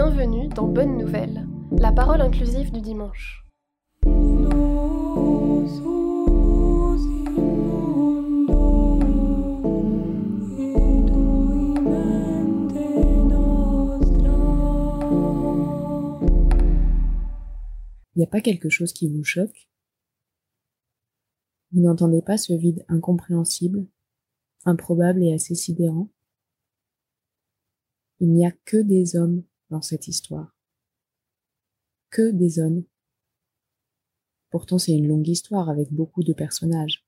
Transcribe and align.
Bienvenue 0.00 0.46
dans 0.46 0.68
Bonne 0.68 0.96
Nouvelle, 0.96 1.44
la 1.72 1.90
parole 1.90 2.20
inclusive 2.20 2.70
du 2.70 2.80
dimanche. 2.80 3.44
Il 4.04 4.10
n'y 18.14 18.22
a 18.22 18.28
pas 18.30 18.40
quelque 18.40 18.68
chose 18.68 18.92
qui 18.92 19.08
vous 19.08 19.24
choque? 19.24 19.68
Vous 21.72 21.80
n'entendez 21.80 22.22
pas 22.22 22.38
ce 22.38 22.52
vide 22.52 22.84
incompréhensible, 22.86 23.84
improbable 24.64 25.24
et 25.24 25.34
assez 25.34 25.56
sidérant? 25.56 26.08
Il 28.20 28.32
n'y 28.32 28.46
a 28.46 28.52
que 28.64 28.76
des 28.76 29.16
hommes 29.16 29.42
dans 29.70 29.82
cette 29.82 30.08
histoire. 30.08 30.56
Que 32.10 32.30
des 32.30 32.58
hommes. 32.58 32.84
Pourtant 34.50 34.78
c'est 34.78 34.92
une 34.92 35.06
longue 35.06 35.28
histoire 35.28 35.68
avec 35.68 35.92
beaucoup 35.92 36.22
de 36.22 36.32
personnages. 36.32 37.06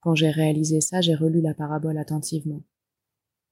Quand 0.00 0.14
j'ai 0.14 0.30
réalisé 0.30 0.80
ça, 0.80 1.00
j'ai 1.00 1.14
relu 1.14 1.40
la 1.40 1.54
parabole 1.54 1.98
attentivement. 1.98 2.62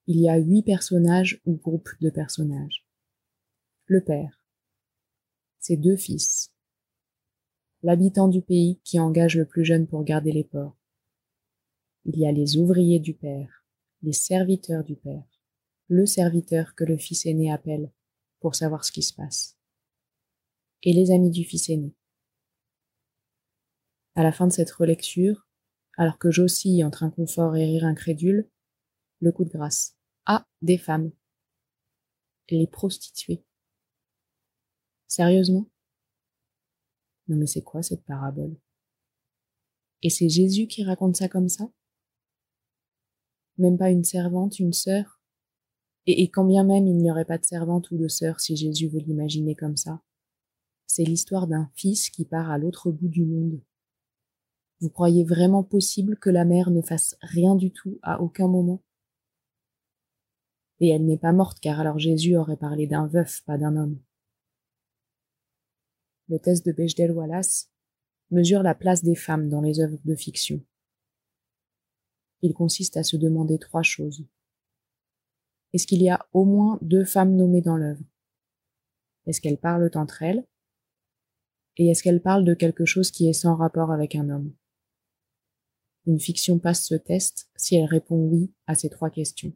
Il 0.07 0.21
y 0.21 0.29
a 0.29 0.37
huit 0.37 0.63
personnages 0.63 1.41
ou 1.45 1.57
groupes 1.57 1.91
de 2.01 2.11
personnages. 2.11 2.87
Le 3.87 4.03
père, 4.03 4.41
ses 5.59 5.77
deux 5.77 5.97
fils, 5.97 6.53
l'habitant 7.83 8.29
du 8.29 8.43
pays 8.43 8.81
qui 8.85 8.99
engage 8.99 9.37
le 9.37 9.47
plus 9.47 9.65
jeune 9.65 9.87
pour 9.87 10.05
garder 10.05 10.33
les 10.33 10.45
ports. 10.45 10.77
Il 12.05 12.19
y 12.19 12.27
a 12.27 12.33
les 12.33 12.57
ouvriers 12.57 13.01
du 13.01 13.15
père, 13.15 13.65
les 14.03 14.13
serviteurs 14.13 14.85
du 14.85 14.97
père, 14.97 15.36
le 15.89 16.07
serviteur 16.07 16.75
que 16.75 16.85
le 16.85 16.97
fils 16.97 17.27
aîné 17.27 17.53
appelle 17.53 17.93
pour 18.41 18.55
savoir 18.55 18.85
ce 18.85 18.93
qui 18.93 19.03
se 19.03 19.15
passe, 19.15 19.57
et 20.83 20.93
les 20.93 21.11
amis 21.11 21.31
du 21.31 21.45
fils 21.45 21.69
aîné. 21.69 21.95
À 24.15 24.23
la 24.23 24.33
fin 24.33 24.47
de 24.47 24.53
cette 24.53 24.71
relecture, 24.71 25.47
alors 25.97 26.19
que 26.19 26.31
j'oscille 26.31 26.85
entre 26.85 27.03
inconfort 27.03 27.57
et 27.57 27.65
rire 27.65 27.85
incrédule, 27.85 28.49
le 29.21 29.33
coup 29.33 29.45
de 29.45 29.51
grâce. 29.51 29.97
Ah, 30.27 30.47
des 30.63 30.79
femmes. 30.79 31.11
Les 32.51 32.67
prostituées. 32.67 33.45
Sérieusement? 35.07 35.69
Non 37.29 37.37
mais 37.37 37.47
c'est 37.47 37.63
quoi 37.63 37.83
cette 37.83 38.05
parabole? 38.05 38.57
Et 40.03 40.11
c'est 40.11 40.29
Jésus 40.29 40.67
qui 40.67 40.85
raconte 40.85 41.17
ça 41.17 41.29
comme 41.29 41.49
ça? 41.49 41.65
Même 43.59 43.79
pas 43.79 43.91
une 43.91 44.05
servante, 44.05 44.59
une 44.59 44.73
sœur? 44.73 45.16
Et, 46.07 46.29
quand 46.31 46.45
bien 46.45 46.65
même 46.65 46.87
il 46.87 46.97
n'y 46.97 47.11
aurait 47.11 47.25
pas 47.25 47.39
de 47.39 47.45
servante 47.45 47.91
ou 47.91 47.99
de 47.99 48.09
sœur 48.09 48.41
si 48.41 48.57
Jésus 48.57 48.89
veut 48.89 49.01
l'imaginer 49.01 49.55
comme 49.55 49.77
ça, 49.77 50.03
c'est 50.87 51.05
l'histoire 51.05 51.47
d'un 51.47 51.71
fils 51.75 52.11
qui 52.11 52.25
part 52.25 52.51
à 52.51 52.59
l'autre 52.59 52.91
bout 52.91 53.09
du 53.09 53.25
monde. 53.25 53.61
Vous 54.81 54.91
croyez 54.91 55.25
vraiment 55.25 55.65
possible 55.65 56.17
que 56.17 56.31
la 56.31 56.45
mère 56.45 56.71
ne 56.71 56.83
fasse 56.83 57.17
rien 57.21 57.55
du 57.57 57.73
tout 57.73 57.99
à 58.03 58.21
aucun 58.21 58.47
moment? 58.47 58.83
Et 60.81 60.89
elle 60.91 61.07
n'est 61.07 61.19
pas 61.19 61.33
morte 61.33 61.59
car 61.61 61.81
alors 61.81 61.99
Jésus 61.99 62.37
aurait 62.37 62.59
parlé 62.59 62.87
d'un 62.87 63.07
veuf, 63.07 63.43
pas 63.47 63.57
d'un 63.57 63.77
homme 63.77 63.99
le 66.29 66.39
test 66.39 66.67
de 66.67 66.73
Bechdel-Wallace, 66.73 67.71
mesure 68.31 68.63
la 68.63 68.75
place 68.75 69.05
des 69.05 69.15
femmes 69.15 69.49
dans 69.49 69.61
les 69.61 69.81
œuvres 69.81 69.99
de 70.05 70.17
fiction. 70.17 70.61
Il 72.43 72.53
consiste 72.53 72.97
à 72.97 73.03
se 73.03 73.17
demander 73.17 73.59
trois 73.59 73.83
choses. 73.83 74.25
Est-ce 75.73 75.87
qu'il 75.87 76.03
y 76.03 76.09
a 76.09 76.27
au 76.33 76.45
moins 76.45 76.79
deux 76.83 77.05
femmes 77.05 77.37
nommées 77.37 77.63
dans 77.63 77.77
l'œuvre? 77.77 78.05
Est-ce 79.27 79.41
qu'elles 79.41 79.59
parlent 79.59 79.91
entre 79.95 80.23
elles? 80.23 80.47
Et 81.77 81.89
est-ce 81.89 82.03
qu'elles 82.03 82.23
parlent 82.23 82.45
de 82.45 82.55
quelque 82.55 82.85
chose 82.85 83.11
qui 83.11 83.29
est 83.29 83.35
sans 83.35 83.57
rapport 83.57 83.91
avec 83.91 84.15
un 84.15 84.31
homme? 84.31 84.55
Une 86.07 86.21
fiction 86.21 86.59
passe 86.59 86.87
ce 86.87 86.95
test 86.95 87.51
si 87.57 87.75
elle 87.77 87.87
répond 87.87 88.17
oui 88.17 88.53
à 88.67 88.75
ces 88.75 88.89
trois 88.89 89.11
questions. 89.11 89.53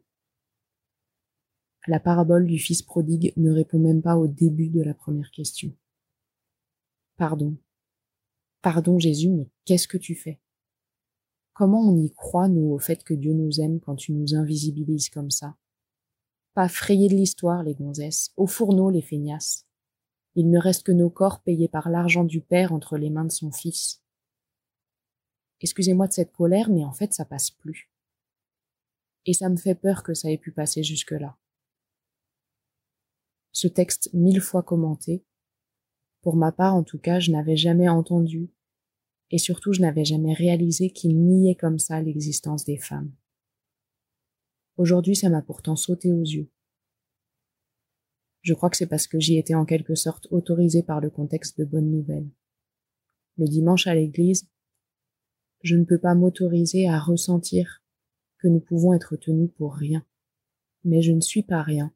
La 1.87 1.99
parabole 1.99 2.45
du 2.45 2.59
fils 2.59 2.83
prodigue 2.83 3.33
ne 3.37 3.51
répond 3.51 3.79
même 3.79 4.01
pas 4.01 4.17
au 4.17 4.27
début 4.27 4.69
de 4.69 4.81
la 4.81 4.93
première 4.93 5.31
question. 5.31 5.75
Pardon. 7.17 7.57
Pardon 8.61 8.99
Jésus, 8.99 9.29
mais 9.29 9.49
qu'est-ce 9.65 9.87
que 9.87 9.97
tu 9.97 10.13
fais? 10.13 10.39
Comment 11.53 11.81
on 11.81 11.97
y 11.97 12.11
croit, 12.11 12.49
nous, 12.49 12.71
au 12.71 12.79
fait 12.79 13.03
que 13.03 13.13
Dieu 13.13 13.33
nous 13.33 13.59
aime 13.61 13.79
quand 13.79 13.95
tu 13.95 14.11
nous 14.11 14.35
invisibilises 14.35 15.09
comme 15.09 15.31
ça? 15.31 15.55
Pas 16.53 16.67
frayer 16.67 17.07
de 17.07 17.15
l'histoire, 17.15 17.63
les 17.63 17.75
gonzesses, 17.75 18.33
au 18.35 18.45
fourneau, 18.45 18.89
les 18.89 19.01
feignasses. 19.01 19.65
Il 20.35 20.49
ne 20.49 20.59
reste 20.59 20.83
que 20.83 20.91
nos 20.91 21.09
corps 21.09 21.41
payés 21.41 21.67
par 21.67 21.89
l'argent 21.89 22.23
du 22.23 22.41
Père 22.41 22.73
entre 22.73 22.97
les 22.97 23.09
mains 23.09 23.25
de 23.25 23.31
son 23.31 23.51
Fils. 23.51 24.01
Excusez-moi 25.61 26.07
de 26.07 26.13
cette 26.13 26.31
colère, 26.31 26.69
mais 26.69 26.83
en 26.83 26.91
fait 26.91 27.13
ça 27.13 27.25
passe 27.25 27.51
plus. 27.51 27.89
Et 29.25 29.33
ça 29.33 29.49
me 29.49 29.57
fait 29.57 29.75
peur 29.75 30.03
que 30.03 30.13
ça 30.13 30.31
ait 30.31 30.37
pu 30.37 30.51
passer 30.51 30.83
jusque-là. 30.83 31.37
Ce 33.51 33.67
texte 33.67 34.09
mille 34.13 34.41
fois 34.41 34.63
commenté, 34.63 35.23
pour 36.21 36.35
ma 36.35 36.51
part, 36.51 36.75
en 36.75 36.83
tout 36.83 36.99
cas, 36.99 37.19
je 37.19 37.31
n'avais 37.31 37.57
jamais 37.57 37.89
entendu, 37.89 38.51
et 39.31 39.37
surtout 39.37 39.73
je 39.73 39.81
n'avais 39.81 40.05
jamais 40.05 40.33
réalisé 40.33 40.91
qu'il 40.91 41.17
niait 41.19 41.55
comme 41.55 41.79
ça 41.79 42.01
l'existence 42.01 42.63
des 42.63 42.77
femmes. 42.77 43.11
Aujourd'hui, 44.77 45.15
ça 45.15 45.29
m'a 45.29 45.41
pourtant 45.41 45.75
sauté 45.75 46.11
aux 46.11 46.23
yeux. 46.23 46.49
Je 48.41 48.53
crois 48.53 48.69
que 48.69 48.77
c'est 48.77 48.87
parce 48.87 49.07
que 49.07 49.19
j'y 49.19 49.37
étais 49.37 49.53
en 49.53 49.65
quelque 49.65 49.95
sorte 49.95 50.27
autorisé 50.31 50.81
par 50.81 50.99
le 50.99 51.09
contexte 51.09 51.59
de 51.59 51.65
bonnes 51.65 51.91
nouvelles. 51.91 52.29
Le 53.37 53.47
dimanche 53.47 53.87
à 53.87 53.93
l'église, 53.93 54.49
je 55.63 55.75
ne 55.75 55.85
peux 55.85 55.99
pas 55.99 56.15
m'autoriser 56.15 56.87
à 56.87 56.99
ressentir 56.99 57.83
que 58.39 58.47
nous 58.47 58.59
pouvons 58.59 58.93
être 58.93 59.15
tenus 59.15 59.51
pour 59.55 59.75
rien. 59.75 60.05
Mais 60.83 61.01
je 61.01 61.11
ne 61.11 61.21
suis 61.21 61.43
pas 61.43 61.61
rien. 61.61 61.93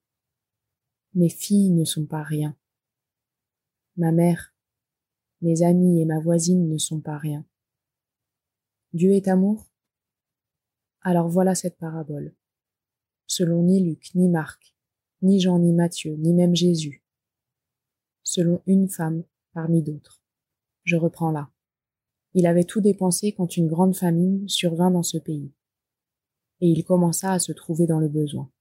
Mes 1.15 1.29
filles 1.29 1.71
ne 1.71 1.85
sont 1.85 2.05
pas 2.05 2.21
rien 2.21 2.55
ma 3.97 4.11
mère, 4.11 4.53
mes 5.41 5.61
amis 5.63 6.01
et 6.01 6.05
ma 6.05 6.19
voisine 6.19 6.67
ne 6.67 6.77
sont 6.77 6.99
pas 6.99 7.17
rien. 7.17 7.45
Dieu 8.93 9.11
est 9.11 9.27
amour? 9.27 9.69
Alors 11.01 11.29
voilà 11.29 11.55
cette 11.55 11.77
parabole. 11.77 12.33
Selon 13.27 13.63
ni 13.63 13.83
Luc, 13.83 14.13
ni 14.15 14.29
Marc, 14.29 14.75
ni 15.21 15.39
Jean, 15.39 15.59
ni 15.59 15.73
Matthieu, 15.73 16.15
ni 16.15 16.33
même 16.33 16.55
Jésus. 16.55 17.03
Selon 18.23 18.61
une 18.67 18.87
femme 18.89 19.23
parmi 19.53 19.81
d'autres. 19.81 20.21
Je 20.83 20.95
reprends 20.95 21.31
là. 21.31 21.49
Il 22.33 22.45
avait 22.45 22.65
tout 22.65 22.81
dépensé 22.81 23.31
quand 23.31 23.57
une 23.57 23.67
grande 23.67 23.95
famine 23.95 24.47
survint 24.49 24.91
dans 24.91 25.03
ce 25.03 25.17
pays. 25.17 25.53
Et 26.61 26.67
il 26.67 26.83
commença 26.83 27.31
à 27.31 27.39
se 27.39 27.51
trouver 27.51 27.87
dans 27.87 27.99
le 27.99 28.09
besoin. 28.09 28.51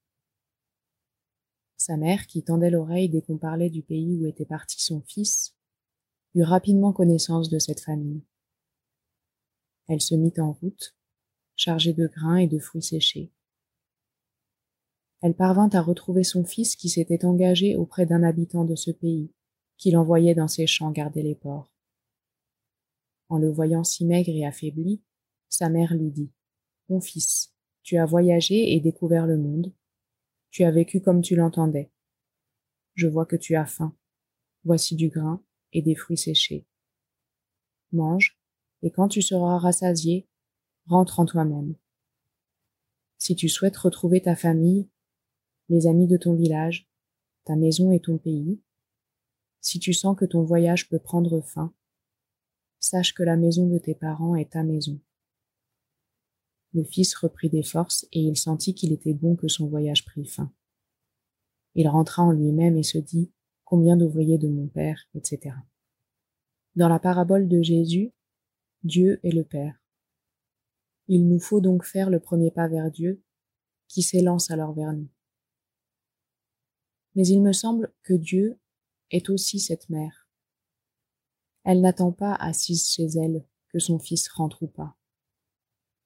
Sa 1.76 1.96
mère, 1.96 2.26
qui 2.26 2.42
tendait 2.42 2.70
l'oreille 2.70 3.10
dès 3.10 3.20
qu'on 3.20 3.36
parlait 3.36 3.68
du 3.68 3.82
pays 3.82 4.16
où 4.18 4.26
était 4.26 4.46
parti 4.46 4.82
son 4.82 5.02
fils, 5.02 5.54
eut 6.34 6.42
rapidement 6.42 6.92
connaissance 6.92 7.50
de 7.50 7.58
cette 7.58 7.80
famille. 7.80 8.22
Elle 9.88 10.00
se 10.00 10.14
mit 10.14 10.32
en 10.38 10.52
route, 10.52 10.96
chargée 11.56 11.92
de 11.92 12.06
grains 12.06 12.38
et 12.38 12.46
de 12.46 12.58
fruits 12.58 12.82
séchés. 12.82 13.33
Elle 15.24 15.34
parvint 15.34 15.70
à 15.72 15.80
retrouver 15.80 16.22
son 16.22 16.44
fils 16.44 16.76
qui 16.76 16.90
s'était 16.90 17.24
engagé 17.24 17.76
auprès 17.76 18.04
d'un 18.04 18.22
habitant 18.22 18.66
de 18.66 18.74
ce 18.74 18.90
pays, 18.90 19.32
qui 19.78 19.90
l'envoyait 19.90 20.34
dans 20.34 20.48
ses 20.48 20.66
champs 20.66 20.90
garder 20.90 21.22
les 21.22 21.34
porcs. 21.34 21.72
En 23.30 23.38
le 23.38 23.50
voyant 23.50 23.84
si 23.84 24.04
maigre 24.04 24.28
et 24.28 24.44
affaibli, 24.44 25.00
sa 25.48 25.70
mère 25.70 25.94
lui 25.94 26.10
dit 26.10 26.30
Mon 26.90 27.00
fils, 27.00 27.54
tu 27.82 27.96
as 27.96 28.04
voyagé 28.04 28.74
et 28.74 28.80
découvert 28.80 29.26
le 29.26 29.38
monde, 29.38 29.72
tu 30.50 30.62
as 30.62 30.70
vécu 30.70 31.00
comme 31.00 31.22
tu 31.22 31.36
l'entendais. 31.36 31.90
Je 32.92 33.06
vois 33.06 33.24
que 33.24 33.36
tu 33.36 33.56
as 33.56 33.64
faim. 33.64 33.96
Voici 34.64 34.94
du 34.94 35.08
grain 35.08 35.42
et 35.72 35.80
des 35.80 35.94
fruits 35.94 36.18
séchés. 36.18 36.66
Mange, 37.92 38.38
et 38.82 38.90
quand 38.90 39.08
tu 39.08 39.22
seras 39.22 39.56
rassasié, 39.56 40.28
rentre 40.86 41.18
en 41.18 41.24
toi-même. 41.24 41.76
Si 43.16 43.34
tu 43.34 43.48
souhaites 43.48 43.78
retrouver 43.78 44.20
ta 44.20 44.36
famille, 44.36 44.86
les 45.68 45.86
amis 45.86 46.06
de 46.06 46.16
ton 46.16 46.34
village, 46.34 46.88
ta 47.44 47.56
maison 47.56 47.92
et 47.92 48.00
ton 48.00 48.18
pays, 48.18 48.60
si 49.60 49.78
tu 49.78 49.92
sens 49.92 50.16
que 50.16 50.24
ton 50.24 50.42
voyage 50.42 50.88
peut 50.88 50.98
prendre 50.98 51.40
fin, 51.40 51.74
sache 52.80 53.14
que 53.14 53.22
la 53.22 53.36
maison 53.36 53.66
de 53.66 53.78
tes 53.78 53.94
parents 53.94 54.36
est 54.36 54.52
ta 54.52 54.62
maison. 54.62 55.00
Le 56.74 56.84
fils 56.84 57.14
reprit 57.14 57.48
des 57.48 57.62
forces 57.62 58.06
et 58.12 58.20
il 58.20 58.36
sentit 58.36 58.74
qu'il 58.74 58.92
était 58.92 59.14
bon 59.14 59.36
que 59.36 59.48
son 59.48 59.68
voyage 59.68 60.04
prît 60.04 60.26
fin. 60.26 60.52
Il 61.74 61.88
rentra 61.88 62.22
en 62.22 62.32
lui-même 62.32 62.76
et 62.76 62.82
se 62.82 62.98
dit 62.98 63.32
Combien 63.64 63.96
d'ouvriers 63.96 64.38
de 64.38 64.48
mon 64.48 64.68
Père, 64.68 65.08
etc. 65.14 65.56
Dans 66.76 66.88
la 66.88 66.98
parabole 66.98 67.48
de 67.48 67.62
Jésus, 67.62 68.12
Dieu 68.82 69.18
est 69.22 69.32
le 69.32 69.44
Père. 69.44 69.80
Il 71.08 71.28
nous 71.28 71.40
faut 71.40 71.60
donc 71.60 71.84
faire 71.84 72.10
le 72.10 72.20
premier 72.20 72.50
pas 72.50 72.68
vers 72.68 72.90
Dieu, 72.90 73.22
qui 73.88 74.02
s'élance 74.02 74.50
alors 74.50 74.74
vers 74.74 74.92
nous. 74.92 75.08
Mais 77.14 77.26
il 77.26 77.40
me 77.40 77.52
semble 77.52 77.92
que 78.02 78.14
Dieu 78.14 78.58
est 79.10 79.30
aussi 79.30 79.60
cette 79.60 79.88
mère. 79.88 80.28
Elle 81.64 81.80
n'attend 81.80 82.12
pas 82.12 82.34
assise 82.34 82.88
chez 82.88 83.06
elle 83.16 83.46
que 83.68 83.78
son 83.78 83.98
fils 83.98 84.28
rentre 84.28 84.62
ou 84.62 84.66
pas. 84.66 84.96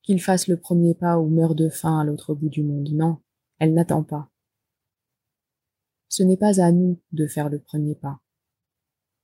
Qu'il 0.02 0.22
fasse 0.22 0.46
le 0.46 0.58
premier 0.58 0.94
pas 0.94 1.19
ou 1.19 1.28
meure 1.28 1.55
de 1.55 1.69
faim 1.69 2.00
à 2.00 2.05
l'autre 2.05 2.34
bout 2.34 2.49
du 2.49 2.62
monde. 2.62 2.90
Non, 2.93 3.20
elle 3.58 3.75
n'attend 3.75 4.05
pas. 4.05 4.31
Ce 6.08 6.22
n'est 6.22 6.37
pas 6.37 6.60
à 6.62 6.72
nous 6.72 7.00
de 7.12 7.26
faire 7.26 7.49
le 7.49 7.61
premier 7.61 7.94
pas. 7.94 8.20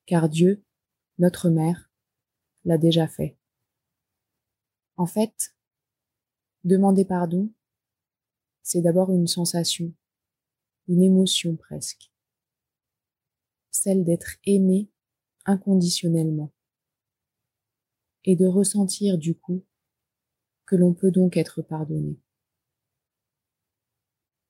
Car 0.06 0.28
Dieu, 0.28 0.62
notre 1.18 1.48
mère, 1.48 1.90
l'a 2.64 2.78
déjà 2.78 3.06
fait. 3.06 3.38
En 4.96 5.06
fait, 5.06 5.54
demander 6.64 7.04
pardon, 7.04 7.50
c'est 8.62 8.82
d'abord 8.82 9.12
une 9.12 9.26
sensation, 9.26 9.92
une 10.88 11.02
émotion 11.02 11.56
presque, 11.56 12.10
celle 13.70 14.04
d'être 14.04 14.36
aimé 14.44 14.90
inconditionnellement 15.46 16.52
et 18.24 18.36
de 18.36 18.46
ressentir 18.46 19.18
du 19.18 19.34
coup 19.34 19.64
que 20.66 20.76
l'on 20.76 20.94
peut 20.94 21.10
donc 21.10 21.36
être 21.36 21.62
pardonné. 21.62 22.18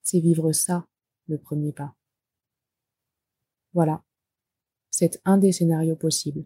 C'est 0.03 0.21
vivre 0.21 0.53
ça 0.53 0.87
le 1.27 1.39
premier 1.39 1.73
pas. 1.73 1.97
Voilà, 3.73 4.05
c'est 4.91 5.21
un 5.25 5.39
des 5.39 5.51
scénarios 5.51 5.97
possibles. 5.97 6.45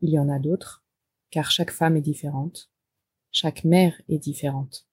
Il 0.00 0.10
y 0.10 0.18
en 0.18 0.28
a 0.30 0.38
d'autres, 0.38 0.82
car 1.30 1.50
chaque 1.50 1.70
femme 1.70 1.96
est 1.96 2.02
différente, 2.02 2.70
chaque 3.30 3.64
mère 3.64 4.00
est 4.08 4.18
différente. 4.18 4.86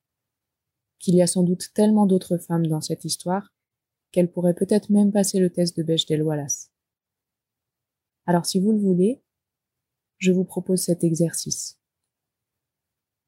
Qu'il 0.99 1.15
y 1.15 1.21
a 1.21 1.27
sans 1.27 1.43
doute 1.43 1.73
tellement 1.73 2.05
d'autres 2.05 2.37
femmes 2.37 2.67
dans 2.67 2.81
cette 2.81 3.05
histoire 3.05 3.53
qu'elles 4.11 4.31
pourraient 4.31 4.55
peut-être 4.55 4.89
même 4.89 5.11
passer 5.11 5.39
le 5.39 5.49
test 5.49 5.77
de 5.77 5.83
Bechdel 5.83 6.23
Wallace. 6.23 6.71
Alors 8.25 8.45
si 8.45 8.59
vous 8.59 8.71
le 8.71 8.79
voulez, 8.79 9.23
je 10.17 10.31
vous 10.31 10.43
propose 10.43 10.81
cet 10.81 11.03
exercice. 11.03 11.79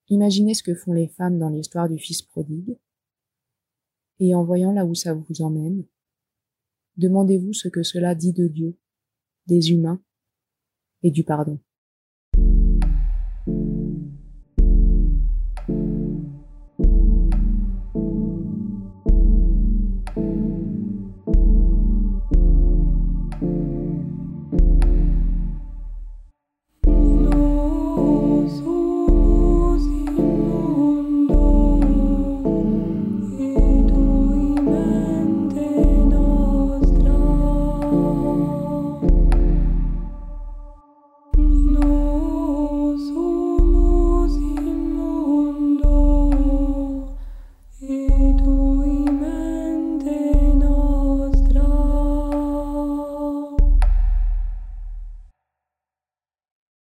Imaginez 0.10 0.54
ce 0.54 0.64
que 0.64 0.76
font 0.76 0.94
les 0.94 1.08
femmes 1.08 1.40
dans 1.40 1.50
l'histoire 1.50 1.88
du 1.88 1.98
fils 1.98 2.22
prodigue, 2.22 2.78
et 4.20 4.36
en 4.36 4.44
voyant 4.44 4.72
là 4.72 4.86
où 4.86 4.94
ça 4.94 5.14
vous 5.14 5.42
emmène, 5.42 5.86
demandez-vous 6.98 7.54
ce 7.54 7.70
que 7.70 7.82
cela 7.82 8.14
dit 8.14 8.34
de 8.34 8.48
Dieu, 8.48 8.78
des 9.48 9.72
humains 9.72 10.04
et 11.02 11.12
du 11.12 11.24
pardon. 11.24 11.60